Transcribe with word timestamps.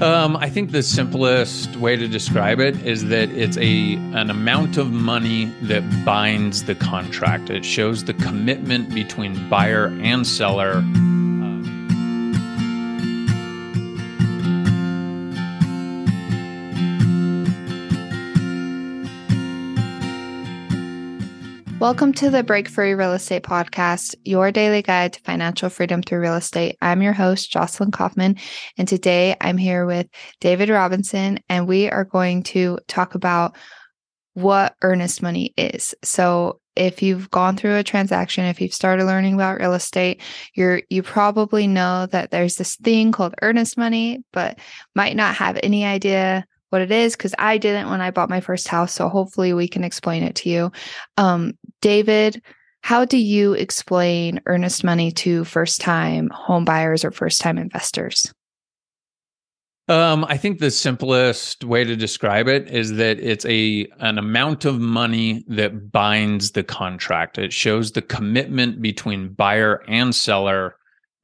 Um, 0.00 0.36
I 0.36 0.48
think 0.48 0.70
the 0.70 0.84
simplest 0.84 1.74
way 1.74 1.96
to 1.96 2.06
describe 2.06 2.60
it 2.60 2.80
is 2.86 3.06
that 3.06 3.30
it's 3.30 3.56
a 3.56 3.94
an 3.94 4.30
amount 4.30 4.76
of 4.76 4.92
money 4.92 5.46
that 5.62 5.82
binds 6.04 6.64
the 6.64 6.76
contract. 6.76 7.50
It 7.50 7.64
shows 7.64 8.04
the 8.04 8.14
commitment 8.14 8.94
between 8.94 9.48
buyer 9.48 9.86
and 10.00 10.24
seller 10.24 10.84
Welcome 21.80 22.12
to 22.14 22.28
the 22.28 22.42
Break 22.42 22.66
Free 22.68 22.94
Real 22.94 23.12
Estate 23.12 23.44
Podcast, 23.44 24.16
your 24.24 24.50
daily 24.50 24.82
guide 24.82 25.12
to 25.12 25.20
financial 25.20 25.68
freedom 25.68 26.02
through 26.02 26.18
real 26.18 26.34
estate. 26.34 26.76
I'm 26.82 27.02
your 27.02 27.12
host, 27.12 27.52
Jocelyn 27.52 27.92
Kaufman, 27.92 28.34
and 28.76 28.88
today 28.88 29.36
I'm 29.40 29.56
here 29.56 29.86
with 29.86 30.08
David 30.40 30.70
Robinson, 30.70 31.38
and 31.48 31.68
we 31.68 31.88
are 31.88 32.04
going 32.04 32.42
to 32.44 32.80
talk 32.88 33.14
about 33.14 33.54
what 34.34 34.74
earnest 34.82 35.22
money 35.22 35.54
is. 35.56 35.94
So, 36.02 36.60
if 36.74 37.00
you've 37.00 37.30
gone 37.30 37.56
through 37.56 37.76
a 37.76 37.84
transaction, 37.84 38.44
if 38.46 38.60
you've 38.60 38.74
started 38.74 39.04
learning 39.04 39.34
about 39.34 39.60
real 39.60 39.74
estate, 39.74 40.20
you're 40.54 40.82
you 40.90 41.04
probably 41.04 41.68
know 41.68 42.06
that 42.06 42.32
there's 42.32 42.56
this 42.56 42.74
thing 42.74 43.12
called 43.12 43.36
earnest 43.40 43.78
money, 43.78 44.24
but 44.32 44.58
might 44.96 45.14
not 45.14 45.36
have 45.36 45.56
any 45.62 45.84
idea 45.84 46.44
what 46.70 46.82
it 46.82 46.90
is 46.90 47.16
because 47.16 47.34
I 47.38 47.58
didn't 47.58 47.90
when 47.90 48.00
I 48.00 48.10
bought 48.10 48.30
my 48.30 48.40
first 48.40 48.68
house. 48.68 48.92
So 48.92 49.08
hopefully 49.08 49.52
we 49.52 49.68
can 49.68 49.84
explain 49.84 50.22
it 50.22 50.34
to 50.36 50.50
you. 50.50 50.72
Um, 51.16 51.54
David, 51.80 52.42
how 52.82 53.04
do 53.04 53.18
you 53.18 53.52
explain 53.54 54.40
earnest 54.46 54.84
money 54.84 55.10
to 55.12 55.44
first 55.44 55.80
time 55.80 56.30
home 56.30 56.64
buyers 56.64 57.04
or 57.04 57.10
first 57.10 57.40
time 57.40 57.58
investors? 57.58 58.32
Um, 59.88 60.26
I 60.28 60.36
think 60.36 60.58
the 60.58 60.70
simplest 60.70 61.64
way 61.64 61.82
to 61.82 61.96
describe 61.96 62.46
it 62.46 62.68
is 62.68 62.96
that 62.96 63.18
it's 63.20 63.46
a 63.46 63.86
an 64.00 64.18
amount 64.18 64.66
of 64.66 64.78
money 64.78 65.44
that 65.48 65.90
binds 65.90 66.50
the 66.50 66.62
contract. 66.62 67.38
It 67.38 67.54
shows 67.54 67.92
the 67.92 68.02
commitment 68.02 68.82
between 68.82 69.32
buyer 69.32 69.82
and 69.88 70.14
seller, 70.14 70.76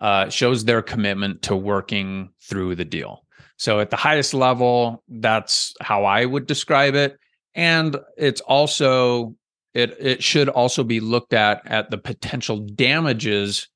uh, 0.00 0.28
shows 0.28 0.64
their 0.64 0.80
commitment 0.80 1.42
to 1.42 1.56
working 1.56 2.30
through 2.40 2.76
the 2.76 2.84
deal. 2.84 3.24
So 3.62 3.78
at 3.78 3.90
the 3.90 3.96
highest 3.96 4.34
level, 4.34 5.04
that's 5.06 5.72
how 5.80 6.04
I 6.04 6.24
would 6.24 6.48
describe 6.48 6.96
it. 6.96 7.16
And 7.54 7.96
it's 8.16 8.40
also 8.40 9.36
it 9.72 9.94
it 10.00 10.20
should 10.20 10.48
also 10.48 10.82
be 10.82 10.98
looked 10.98 11.32
at 11.32 11.64
at 11.64 11.88
the 11.88 11.96
potential 11.96 12.58
damages 12.58 13.68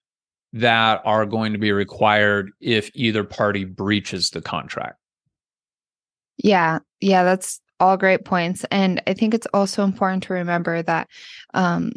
that 0.54 1.02
are 1.04 1.24
going 1.24 1.52
to 1.52 1.60
be 1.60 1.70
required 1.70 2.50
if 2.60 2.90
either 2.94 3.22
party 3.22 3.64
breaches 3.64 4.30
the 4.30 4.42
contract. 4.42 4.98
Yeah, 6.36 6.80
yeah, 7.00 7.22
that's 7.22 7.60
all 7.78 7.96
great 7.96 8.24
points. 8.24 8.66
And 8.72 9.00
I 9.06 9.14
think 9.14 9.34
it's 9.34 9.46
also 9.54 9.84
important 9.84 10.24
to 10.24 10.32
remember 10.34 10.82
that 10.82 11.06
um, 11.54 11.92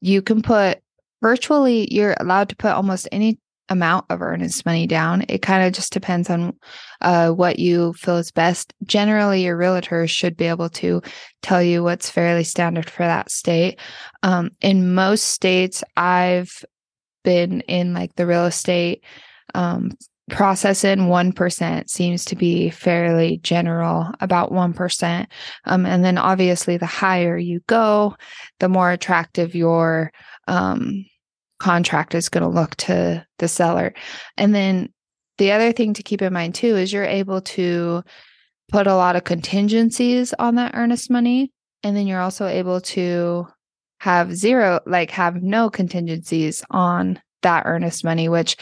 you 0.00 0.22
can 0.22 0.40
put 0.40 0.78
virtually, 1.20 1.92
you're 1.92 2.14
allowed 2.20 2.50
to 2.50 2.56
put 2.56 2.70
almost 2.70 3.08
any 3.10 3.40
amount 3.68 4.06
of 4.10 4.22
earnest 4.22 4.66
money 4.66 4.86
down. 4.86 5.24
It 5.28 5.42
kind 5.42 5.66
of 5.66 5.72
just 5.72 5.92
depends 5.92 6.28
on 6.28 6.56
uh, 7.00 7.30
what 7.30 7.58
you 7.58 7.92
feel 7.94 8.16
is 8.16 8.30
best. 8.30 8.74
Generally, 8.84 9.42
your 9.42 9.56
realtor 9.56 10.06
should 10.06 10.36
be 10.36 10.46
able 10.46 10.68
to 10.70 11.02
tell 11.42 11.62
you 11.62 11.82
what's 11.82 12.10
fairly 12.10 12.44
standard 12.44 12.90
for 12.90 13.04
that 13.04 13.30
state. 13.30 13.78
Um, 14.22 14.50
in 14.60 14.94
most 14.94 15.24
states, 15.24 15.82
I've 15.96 16.64
been 17.22 17.62
in 17.62 17.94
like 17.94 18.14
the 18.14 18.26
real 18.26 18.44
estate 18.44 19.02
um, 19.54 19.92
process 20.30 20.84
in 20.84 21.00
1% 21.00 21.90
seems 21.90 22.24
to 22.24 22.36
be 22.36 22.70
fairly 22.70 23.38
general 23.38 24.10
about 24.20 24.52
1% 24.52 25.26
um, 25.66 25.84
and 25.84 26.04
then 26.04 26.16
obviously 26.16 26.78
the 26.78 26.86
higher 26.86 27.36
you 27.36 27.60
go 27.66 28.16
the 28.58 28.68
more 28.68 28.90
attractive 28.90 29.54
your 29.54 30.10
um, 30.48 31.04
contract 31.58 32.14
is 32.14 32.28
going 32.28 32.42
to 32.42 32.48
look 32.48 32.74
to 32.76 33.26
the 33.38 33.48
seller. 33.48 33.94
And 34.36 34.54
then 34.54 34.92
the 35.38 35.52
other 35.52 35.72
thing 35.72 35.94
to 35.94 36.02
keep 36.02 36.22
in 36.22 36.32
mind 36.32 36.54
too 36.54 36.76
is 36.76 36.92
you're 36.92 37.04
able 37.04 37.40
to 37.40 38.02
put 38.70 38.86
a 38.86 38.94
lot 38.94 39.16
of 39.16 39.24
contingencies 39.24 40.32
on 40.38 40.56
that 40.56 40.74
earnest 40.74 41.10
money. 41.10 41.52
And 41.82 41.96
then 41.96 42.06
you're 42.06 42.20
also 42.20 42.46
able 42.46 42.80
to 42.80 43.46
have 44.00 44.34
zero, 44.34 44.80
like 44.86 45.10
have 45.10 45.42
no 45.42 45.70
contingencies 45.70 46.64
on 46.70 47.20
that 47.42 47.64
earnest 47.66 48.04
money, 48.04 48.28
which 48.28 48.56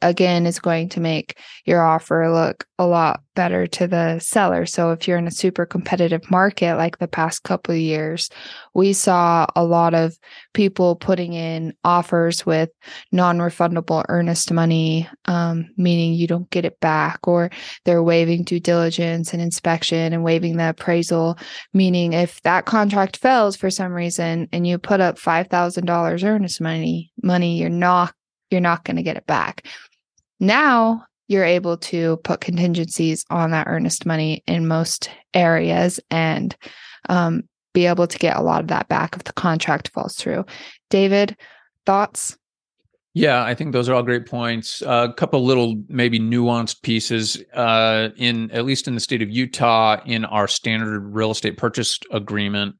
again 0.00 0.46
is 0.46 0.58
going 0.58 0.88
to 0.90 1.00
make 1.00 1.38
your 1.64 1.84
offer 1.84 2.30
look 2.32 2.64
a 2.78 2.86
lot 2.86 3.22
better 3.38 3.68
to 3.68 3.86
the 3.86 4.18
seller. 4.18 4.66
So 4.66 4.90
if 4.90 5.06
you're 5.06 5.16
in 5.16 5.28
a 5.28 5.30
super 5.30 5.64
competitive 5.64 6.28
market 6.28 6.74
like 6.74 6.98
the 6.98 7.06
past 7.06 7.44
couple 7.44 7.72
of 7.72 7.80
years, 7.80 8.30
we 8.74 8.92
saw 8.92 9.46
a 9.54 9.62
lot 9.62 9.94
of 9.94 10.18
people 10.54 10.96
putting 10.96 11.34
in 11.34 11.72
offers 11.84 12.44
with 12.44 12.68
non-refundable 13.12 14.04
earnest 14.08 14.50
money, 14.50 15.08
um, 15.26 15.70
meaning 15.76 16.14
you 16.14 16.26
don't 16.26 16.50
get 16.50 16.64
it 16.64 16.80
back, 16.80 17.28
or 17.28 17.48
they're 17.84 18.02
waiving 18.02 18.42
due 18.42 18.58
diligence 18.58 19.32
and 19.32 19.40
inspection 19.40 20.12
and 20.12 20.24
waiving 20.24 20.56
the 20.56 20.70
appraisal, 20.70 21.38
meaning 21.72 22.14
if 22.14 22.42
that 22.42 22.64
contract 22.64 23.18
fails 23.18 23.54
for 23.54 23.70
some 23.70 23.92
reason 23.92 24.48
and 24.52 24.66
you 24.66 24.78
put 24.78 25.00
up 25.00 25.16
five 25.16 25.46
thousand 25.46 25.86
dollars 25.86 26.24
earnest 26.24 26.60
money, 26.60 27.12
money 27.22 27.56
you're 27.56 27.70
not 27.70 28.12
you're 28.50 28.60
not 28.60 28.82
going 28.82 28.96
to 28.96 29.04
get 29.04 29.16
it 29.16 29.26
back. 29.26 29.64
Now 30.40 31.04
you're 31.28 31.44
able 31.44 31.76
to 31.76 32.16
put 32.24 32.40
contingencies 32.40 33.24
on 33.30 33.50
that 33.50 33.66
earnest 33.68 34.06
money 34.06 34.42
in 34.46 34.66
most 34.66 35.10
areas 35.34 36.00
and 36.10 36.56
um, 37.08 37.42
be 37.74 37.86
able 37.86 38.06
to 38.06 38.18
get 38.18 38.36
a 38.36 38.42
lot 38.42 38.62
of 38.62 38.68
that 38.68 38.88
back 38.88 39.14
if 39.14 39.24
the 39.24 39.32
contract 39.34 39.90
falls 39.92 40.16
through. 40.16 40.44
David, 40.90 41.36
thoughts? 41.86 42.36
Yeah, 43.14 43.42
I 43.42 43.54
think 43.54 43.72
those 43.72 43.88
are 43.88 43.94
all 43.94 44.02
great 44.02 44.26
points. 44.26 44.80
Uh, 44.82 45.08
a 45.10 45.12
couple 45.12 45.44
little 45.44 45.82
maybe 45.88 46.18
nuanced 46.18 46.82
pieces 46.82 47.42
uh, 47.52 48.10
in 48.16 48.50
at 48.50 48.64
least 48.64 48.88
in 48.88 48.94
the 48.94 49.00
state 49.00 49.22
of 49.22 49.30
Utah 49.30 50.00
in 50.06 50.24
our 50.24 50.48
standard 50.48 51.00
real 51.00 51.30
estate 51.30 51.56
purchase 51.56 51.98
agreement. 52.10 52.76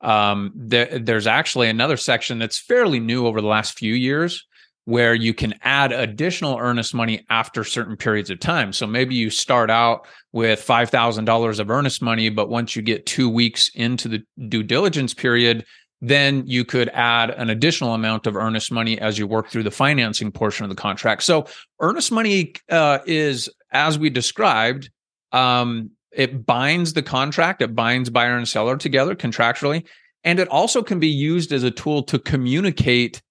Um, 0.00 0.52
there, 0.56 0.98
there's 0.98 1.28
actually 1.28 1.68
another 1.68 1.96
section 1.96 2.38
that's 2.38 2.58
fairly 2.58 2.98
new 3.00 3.26
over 3.26 3.40
the 3.40 3.46
last 3.46 3.78
few 3.78 3.94
years 3.94 4.44
where 4.84 5.14
you 5.14 5.32
can 5.32 5.54
add 5.62 5.92
additional 5.92 6.58
earnest 6.58 6.92
money 6.92 7.24
after 7.30 7.62
certain 7.62 7.96
periods 7.96 8.30
of 8.30 8.40
time. 8.40 8.72
So 8.72 8.86
maybe 8.86 9.14
you 9.14 9.30
start 9.30 9.70
out 9.70 10.06
with 10.32 10.60
$5,000 10.60 11.60
of 11.60 11.70
earnest 11.70 12.02
money, 12.02 12.28
but 12.30 12.48
once 12.48 12.74
you 12.74 12.82
get 12.82 13.06
two 13.06 13.28
weeks 13.28 13.70
into 13.74 14.08
the 14.08 14.22
due 14.48 14.64
diligence 14.64 15.14
period, 15.14 15.64
then 16.00 16.44
you 16.46 16.64
could 16.64 16.88
add 16.88 17.30
an 17.30 17.48
additional 17.48 17.94
amount 17.94 18.26
of 18.26 18.34
earnest 18.34 18.72
money 18.72 19.00
as 19.00 19.18
you 19.18 19.26
work 19.26 19.48
through 19.48 19.62
the 19.62 19.70
financing 19.70 20.32
portion 20.32 20.64
of 20.64 20.68
the 20.68 20.74
contract. 20.74 21.22
So 21.22 21.46
earnest 21.78 22.10
money 22.10 22.54
uh, 22.68 22.98
is, 23.06 23.48
as 23.70 24.00
we 24.00 24.10
described, 24.10 24.90
um, 25.30 25.92
it 26.10 26.44
binds 26.44 26.92
the 26.92 27.02
contract, 27.02 27.62
it 27.62 27.76
binds 27.76 28.10
buyer 28.10 28.36
and 28.36 28.48
seller 28.48 28.76
together 28.76 29.14
contractually, 29.14 29.84
and 30.24 30.40
it 30.40 30.48
also 30.48 30.82
can 30.82 30.98
be 30.98 31.08
used 31.08 31.52
as 31.52 31.62
a 31.62 31.70
tool 31.70 32.02
to 32.04 32.18
communicate 32.18 33.22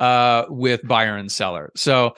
uh, 0.00 0.46
with 0.48 0.86
buyer 0.86 1.16
and 1.16 1.30
seller. 1.30 1.70
So, 1.76 2.14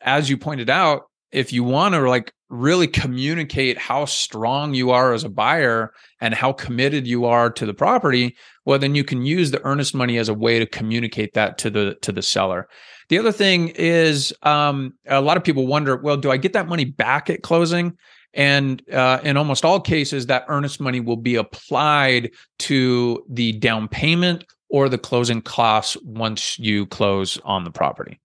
as 0.00 0.28
you 0.28 0.36
pointed 0.36 0.70
out, 0.70 1.02
if 1.32 1.52
you 1.52 1.62
want 1.62 1.94
to 1.94 2.08
like 2.08 2.32
really 2.48 2.86
communicate 2.86 3.76
how 3.76 4.04
strong 4.04 4.72
you 4.72 4.90
are 4.90 5.12
as 5.12 5.24
a 5.24 5.28
buyer 5.28 5.92
and 6.20 6.32
how 6.32 6.52
committed 6.52 7.06
you 7.06 7.24
are 7.24 7.50
to 7.50 7.66
the 7.66 7.74
property, 7.74 8.36
well, 8.64 8.78
then 8.78 8.94
you 8.94 9.04
can 9.04 9.24
use 9.24 9.50
the 9.50 9.62
earnest 9.64 9.94
money 9.94 10.16
as 10.18 10.28
a 10.28 10.34
way 10.34 10.58
to 10.58 10.66
communicate 10.66 11.34
that 11.34 11.58
to 11.58 11.70
the 11.70 11.96
to 12.02 12.12
the 12.12 12.22
seller. 12.22 12.68
The 13.08 13.18
other 13.18 13.32
thing 13.32 13.68
is, 13.68 14.32
um, 14.42 14.94
a 15.06 15.20
lot 15.20 15.36
of 15.36 15.44
people 15.44 15.66
wonder, 15.66 15.96
well, 15.96 16.16
do 16.16 16.30
I 16.30 16.36
get 16.36 16.54
that 16.54 16.68
money 16.68 16.84
back 16.84 17.30
at 17.30 17.42
closing? 17.42 17.96
And 18.34 18.82
uh, 18.90 19.20
in 19.22 19.36
almost 19.36 19.64
all 19.64 19.80
cases, 19.80 20.26
that 20.26 20.44
earnest 20.48 20.80
money 20.80 21.00
will 21.00 21.16
be 21.16 21.36
applied 21.36 22.32
to 22.60 23.24
the 23.30 23.52
down 23.52 23.88
payment 23.88 24.44
or 24.68 24.88
the 24.88 24.98
closing 24.98 25.42
costs 25.42 25.96
once 26.02 26.58
you 26.58 26.86
close 26.86 27.38
on 27.44 27.64
the 27.64 27.70
property. 27.70 28.20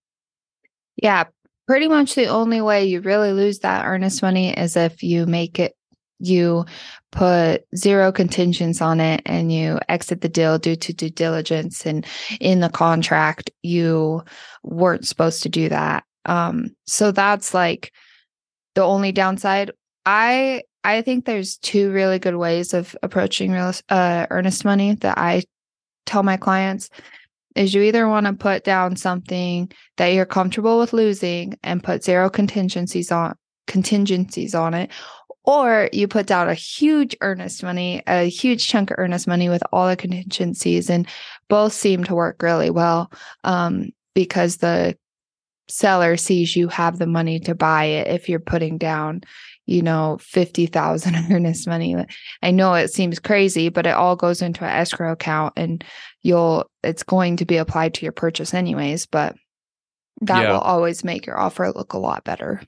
Yeah, 1.02 1.26
pretty 1.68 1.88
much 1.88 2.16
the 2.16 2.28
only 2.28 2.62
way 2.62 2.86
you 2.86 3.02
really 3.02 3.32
lose 3.32 3.60
that 3.60 3.86
earnest 3.86 4.22
money 4.22 4.54
is 4.54 4.76
if 4.76 5.04
you 5.04 5.26
make 5.26 5.60
it 5.60 5.76
you 6.20 6.66
put 7.12 7.66
zero 7.76 8.12
contingents 8.12 8.82
on 8.82 9.00
it 9.00 9.22
and 9.26 9.52
you 9.52 9.80
exit 9.90 10.22
the 10.22 10.30
deal 10.30 10.58
due 10.58 10.76
to 10.76 10.94
due 10.94 11.10
diligence 11.10 11.86
and 11.86 12.06
in 12.40 12.60
the 12.60 12.70
contract 12.70 13.50
you 13.64 14.24
weren't 14.64 15.08
supposed 15.08 15.44
to 15.44 15.50
do 15.50 15.68
that 15.68 16.04
um 16.26 16.76
so 16.86 17.12
that's 17.12 17.54
like 17.54 17.92
the 18.76 18.84
only 18.84 19.12
downside 19.12 19.72
i 20.06 20.62
i 20.84 21.02
think 21.02 21.26
there's 21.26 21.58
two 21.58 21.92
really 21.92 22.20
good 22.20 22.36
ways 22.36 22.74
of 22.74 22.96
approaching 23.02 23.52
real 23.52 23.74
uh, 23.90 24.28
earnest 24.30 24.64
money 24.64 24.94
that 24.96 25.18
i 25.18 25.42
tell 26.12 26.24
my 26.24 26.38
clients 26.38 26.90
is 27.56 27.74
you 27.74 27.82
either 27.82 28.08
want 28.08 28.26
to 28.26 28.34
put 28.34 28.64
down 28.64 28.96
something 28.96 29.72
that 29.98 30.08
you're 30.08 30.26
comfortable 30.26 30.80
with 30.80 30.94
losing 30.94 31.58
and 31.64 31.84
put 31.84 32.04
zero 32.04 32.30
contingencies 32.30 33.12
on 33.12 33.36
contingencies 33.68 34.54
on 34.54 34.74
it 34.74 34.90
or 35.44 35.90
you 35.92 36.08
put 36.08 36.28
down 36.28 36.50
a 36.50 36.54
huge 36.54 37.16
earnest 37.22 37.64
money, 37.64 38.04
a 38.06 38.30
huge 38.30 38.68
chunk 38.68 38.92
of 38.92 38.98
earnest 39.00 39.28
money 39.28 39.50
with 39.50 39.64
all 39.72 39.88
the 39.88 39.96
contingencies, 39.96 40.90
and 40.90 41.08
both 41.50 41.74
seem 41.74 42.04
to 42.04 42.14
work 42.14 42.44
really 42.44 42.70
well 42.70 43.12
um, 43.44 43.90
because 44.14 44.58
the 44.58 44.96
seller 45.68 46.18
sees 46.18 46.56
you 46.56 46.68
have 46.68 47.00
the 47.00 47.08
money 47.08 47.40
to 47.40 47.56
buy 47.56 47.86
it 47.86 48.08
if 48.08 48.30
you're 48.30 48.40
putting 48.40 48.78
down 48.78 49.22
you 49.72 49.82
know 49.82 50.18
50,000 50.22 51.16
earnest 51.32 51.68
money 51.68 51.96
i 52.44 52.52
know 52.52 52.74
it 52.74 52.90
seems 52.90 53.20
crazy 53.20 53.70
but 53.70 53.86
it 53.86 53.96
all 53.96 54.16
goes 54.16 54.42
into 54.42 54.66
an 54.66 54.72
escrow 54.72 55.14
account 55.14 55.54
and 55.56 55.84
you'll 56.22 56.70
it's 56.84 57.04
going 57.04 57.38
to 57.38 57.46
be 57.46 57.58
applied 57.58 57.94
to 57.94 58.06
your 58.06 58.12
purchase 58.12 58.54
anyways 58.54 59.06
but 59.06 59.36
that 60.22 60.44
yeah. 60.44 60.52
will 60.52 60.60
always 60.60 61.04
make 61.04 61.26
your 61.26 61.40
offer 61.40 61.72
look 61.72 61.94
a 61.94 61.98
lot 61.98 62.24
better 62.24 62.62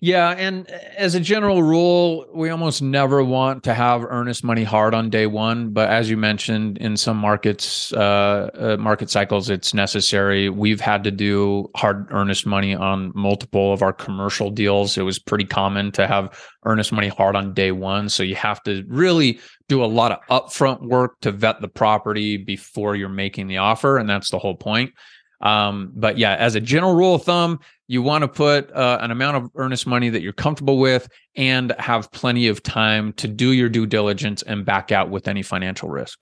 yeah, 0.00 0.30
and 0.30 0.70
as 0.96 1.16
a 1.16 1.20
general 1.20 1.60
rule, 1.60 2.24
we 2.32 2.50
almost 2.50 2.80
never 2.80 3.24
want 3.24 3.64
to 3.64 3.74
have 3.74 4.04
earnest 4.04 4.44
money 4.44 4.62
hard 4.62 4.94
on 4.94 5.10
day 5.10 5.26
one. 5.26 5.70
But 5.70 5.90
as 5.90 6.08
you 6.08 6.16
mentioned, 6.16 6.78
in 6.78 6.96
some 6.96 7.16
markets, 7.16 7.92
uh, 7.92 8.48
uh, 8.54 8.76
market 8.78 9.10
cycles, 9.10 9.50
it's 9.50 9.74
necessary. 9.74 10.50
We've 10.50 10.80
had 10.80 11.02
to 11.02 11.10
do 11.10 11.68
hard 11.74 12.06
earnest 12.10 12.46
money 12.46 12.76
on 12.76 13.10
multiple 13.16 13.72
of 13.72 13.82
our 13.82 13.92
commercial 13.92 14.50
deals. 14.50 14.96
It 14.96 15.02
was 15.02 15.18
pretty 15.18 15.46
common 15.46 15.90
to 15.92 16.06
have 16.06 16.38
earnest 16.64 16.92
money 16.92 17.08
hard 17.08 17.34
on 17.34 17.52
day 17.52 17.72
one, 17.72 18.08
so 18.08 18.22
you 18.22 18.36
have 18.36 18.62
to 18.64 18.84
really 18.86 19.40
do 19.68 19.82
a 19.82 19.86
lot 19.86 20.12
of 20.12 20.18
upfront 20.30 20.80
work 20.88 21.18
to 21.22 21.32
vet 21.32 21.60
the 21.60 21.68
property 21.68 22.36
before 22.36 22.94
you're 22.94 23.08
making 23.08 23.48
the 23.48 23.56
offer, 23.56 23.98
and 23.98 24.08
that's 24.08 24.30
the 24.30 24.38
whole 24.38 24.56
point. 24.56 24.92
Um, 25.40 25.92
but 25.94 26.18
yeah, 26.18 26.34
as 26.34 26.54
a 26.54 26.60
general 26.60 26.94
rule 26.94 27.14
of 27.14 27.22
thumb, 27.22 27.60
you 27.86 28.02
want 28.02 28.22
to 28.22 28.28
put 28.28 28.70
uh, 28.72 28.98
an 29.00 29.10
amount 29.10 29.36
of 29.36 29.50
earnest 29.54 29.86
money 29.86 30.08
that 30.10 30.20
you're 30.20 30.32
comfortable 30.32 30.78
with 30.78 31.08
and 31.36 31.74
have 31.78 32.10
plenty 32.12 32.48
of 32.48 32.62
time 32.62 33.12
to 33.14 33.28
do 33.28 33.52
your 33.52 33.68
due 33.68 33.86
diligence 33.86 34.42
and 34.42 34.64
back 34.64 34.92
out 34.92 35.10
with 35.10 35.28
any 35.28 35.42
financial 35.42 35.88
risk. 35.88 36.18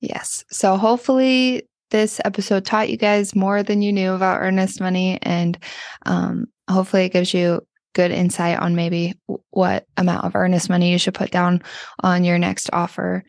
Yes. 0.00 0.44
So 0.50 0.76
hopefully 0.76 1.68
this 1.90 2.20
episode 2.24 2.64
taught 2.64 2.90
you 2.90 2.96
guys 2.96 3.34
more 3.36 3.62
than 3.62 3.82
you 3.82 3.92
knew 3.92 4.12
about 4.12 4.40
earnest 4.40 4.80
money 4.80 5.18
and 5.22 5.58
um, 6.06 6.46
hopefully 6.68 7.04
it 7.04 7.12
gives 7.12 7.32
you 7.32 7.64
good 7.94 8.10
insight 8.10 8.58
on 8.58 8.74
maybe 8.74 9.14
what 9.50 9.86
amount 9.96 10.24
of 10.24 10.34
earnest 10.34 10.70
money 10.70 10.90
you 10.90 10.98
should 10.98 11.14
put 11.14 11.30
down 11.30 11.62
on 12.00 12.24
your 12.24 12.38
next 12.38 12.70
offer. 12.72 13.22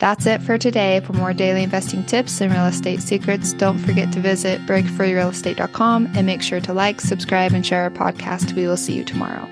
That's 0.00 0.24
it 0.24 0.42
for 0.42 0.56
today. 0.56 1.00
For 1.00 1.12
more 1.12 1.34
daily 1.34 1.62
investing 1.62 2.04
tips 2.04 2.40
and 2.40 2.50
real 2.50 2.64
estate 2.64 3.02
secrets, 3.02 3.52
don't 3.52 3.78
forget 3.78 4.10
to 4.14 4.20
visit 4.20 4.60
breakfreerealestate.com 4.62 6.12
and 6.14 6.26
make 6.26 6.42
sure 6.42 6.60
to 6.60 6.72
like, 6.72 7.02
subscribe, 7.02 7.52
and 7.52 7.64
share 7.64 7.82
our 7.82 7.90
podcast. 7.90 8.54
We 8.54 8.66
will 8.66 8.78
see 8.78 8.94
you 8.94 9.04
tomorrow. 9.04 9.46